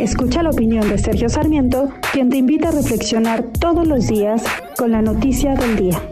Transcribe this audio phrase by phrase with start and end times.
[0.00, 4.42] Escucha la opinión de Sergio Sarmiento, quien te invita a reflexionar todos los días
[4.78, 6.02] con la noticia del día.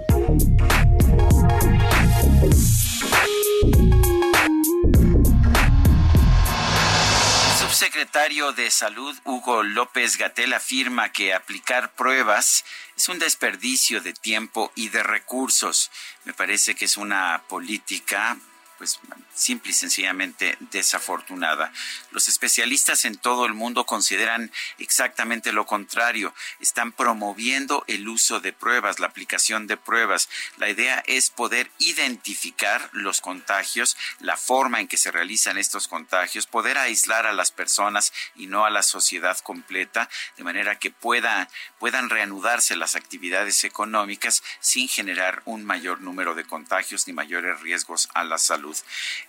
[7.59, 12.64] subsecretario de Salud, Hugo López Gatel, afirma que aplicar pruebas
[12.95, 15.91] es un desperdicio de tiempo y de recursos.
[16.25, 18.36] Me parece que es una política
[18.79, 19.01] pues
[19.35, 21.73] simple y sencillamente desafortunada.
[22.12, 26.33] Los especialistas en todo el mundo consideran exactamente lo contrario.
[26.61, 30.29] Están promoviendo el uso de pruebas, la aplicación de pruebas.
[30.57, 36.47] La idea es poder identificar los contagios, la forma en que se realizan estos contagios,
[36.47, 41.48] poder aislar a las personas y no a la sociedad completa, de manera que pueda,
[41.79, 48.09] puedan reanudarse las actividades económicas sin generar un mayor número de contagios ni mayores riesgos
[48.15, 48.67] a la salud.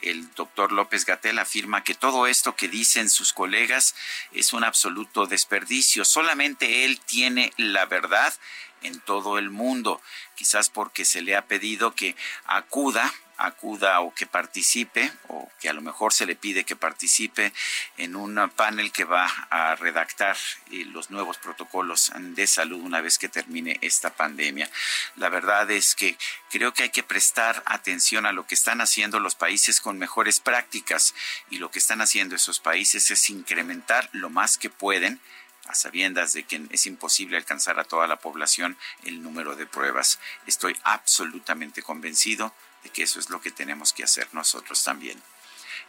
[0.01, 3.95] El doctor López Gatel afirma que todo esto que dicen sus colegas
[4.31, 6.05] es un absoluto desperdicio.
[6.05, 8.33] Solamente él tiene la verdad
[8.81, 10.02] en todo el mundo,
[10.35, 15.73] quizás porque se le ha pedido que acuda acuda o que participe o que a
[15.73, 17.53] lo mejor se le pide que participe
[17.97, 20.35] en un panel que va a redactar
[20.72, 24.69] eh, los nuevos protocolos de salud una vez que termine esta pandemia.
[25.16, 26.17] La verdad es que
[26.50, 30.41] creo que hay que prestar atención a lo que están haciendo los países con mejores
[30.41, 31.16] prácticas
[31.50, 35.22] y lo que están haciendo esos países es incrementar lo más que pueden
[35.70, 40.19] a de que es imposible alcanzar a toda la población el número de pruebas.
[40.47, 42.53] Estoy absolutamente convencido
[42.84, 45.22] de que eso es lo que tenemos que hacer nosotros también.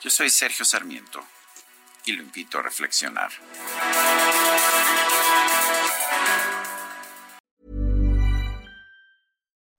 [0.02, 1.24] Yo soy Sergio Sarmiento
[2.04, 3.30] y lo invito a reflexionar.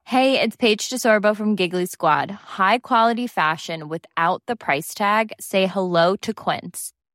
[0.06, 2.32] Hey, it's Paige DeSorbo from Giggly Squad.
[2.32, 5.32] High quality fashion without the price tag.
[5.40, 6.92] Say hello to Quince.